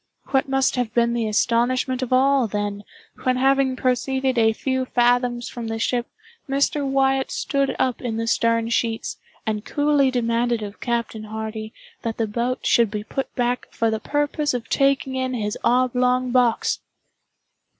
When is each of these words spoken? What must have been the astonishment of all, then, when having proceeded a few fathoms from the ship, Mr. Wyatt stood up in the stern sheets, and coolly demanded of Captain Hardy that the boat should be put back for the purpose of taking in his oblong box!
What 0.29 0.49
must 0.49 0.77
have 0.77 0.91
been 0.95 1.13
the 1.13 1.27
astonishment 1.27 2.01
of 2.01 2.11
all, 2.11 2.47
then, 2.47 2.83
when 3.21 3.37
having 3.37 3.75
proceeded 3.75 4.35
a 4.35 4.51
few 4.51 4.85
fathoms 4.85 5.47
from 5.47 5.67
the 5.67 5.77
ship, 5.77 6.07
Mr. 6.49 6.83
Wyatt 6.83 7.29
stood 7.29 7.75
up 7.77 8.01
in 8.01 8.17
the 8.17 8.25
stern 8.25 8.69
sheets, 8.69 9.17
and 9.45 9.63
coolly 9.63 10.09
demanded 10.09 10.63
of 10.63 10.79
Captain 10.79 11.25
Hardy 11.25 11.71
that 12.01 12.17
the 12.17 12.25
boat 12.25 12.65
should 12.65 12.89
be 12.89 13.03
put 13.03 13.31
back 13.35 13.67
for 13.69 13.91
the 13.91 13.99
purpose 13.99 14.55
of 14.55 14.67
taking 14.69 15.13
in 15.15 15.35
his 15.35 15.55
oblong 15.63 16.31
box! 16.31 16.79